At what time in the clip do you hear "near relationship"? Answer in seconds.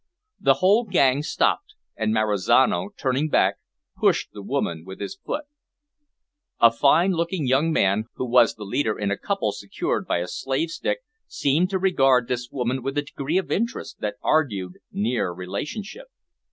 14.91-16.07